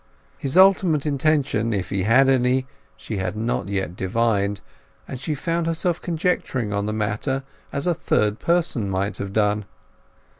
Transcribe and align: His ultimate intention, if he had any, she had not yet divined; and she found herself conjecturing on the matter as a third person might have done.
His 0.39 0.57
ultimate 0.57 1.05
intention, 1.05 1.73
if 1.73 1.91
he 1.91 2.01
had 2.01 2.27
any, 2.27 2.65
she 2.97 3.17
had 3.17 3.35
not 3.37 3.69
yet 3.69 3.95
divined; 3.95 4.59
and 5.07 5.19
she 5.19 5.35
found 5.35 5.67
herself 5.67 6.01
conjecturing 6.01 6.73
on 6.73 6.87
the 6.87 6.91
matter 6.91 7.43
as 7.71 7.85
a 7.85 7.93
third 7.93 8.39
person 8.39 8.89
might 8.89 9.17
have 9.17 9.31
done. 9.31 9.63